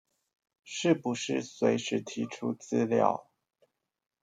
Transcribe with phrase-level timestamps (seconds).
[0.63, 3.29] 是不是隨時提出資料